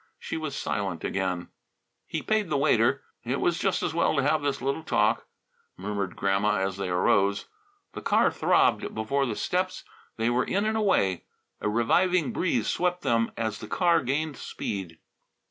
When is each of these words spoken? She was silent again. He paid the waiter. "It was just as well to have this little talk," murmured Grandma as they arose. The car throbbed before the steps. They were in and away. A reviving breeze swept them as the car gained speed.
She 0.17 0.35
was 0.35 0.55
silent 0.55 1.03
again. 1.03 1.49
He 2.07 2.23
paid 2.23 2.49
the 2.49 2.57
waiter. 2.57 3.03
"It 3.23 3.39
was 3.39 3.59
just 3.59 3.83
as 3.83 3.93
well 3.93 4.15
to 4.15 4.23
have 4.23 4.41
this 4.41 4.59
little 4.59 4.81
talk," 4.81 5.27
murmured 5.77 6.15
Grandma 6.15 6.55
as 6.57 6.77
they 6.77 6.89
arose. 6.89 7.45
The 7.93 8.01
car 8.01 8.31
throbbed 8.31 8.95
before 8.95 9.27
the 9.27 9.35
steps. 9.35 9.83
They 10.17 10.31
were 10.31 10.43
in 10.45 10.65
and 10.65 10.75
away. 10.75 11.25
A 11.59 11.69
reviving 11.69 12.33
breeze 12.33 12.65
swept 12.67 13.03
them 13.03 13.29
as 13.37 13.59
the 13.59 13.67
car 13.67 14.01
gained 14.01 14.37
speed. 14.37 14.97